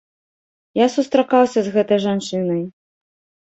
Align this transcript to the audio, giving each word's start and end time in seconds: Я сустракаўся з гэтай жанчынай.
Я 0.83 0.87
сустракаўся 0.95 1.59
з 1.69 1.75
гэтай 1.77 2.05
жанчынай. 2.09 2.69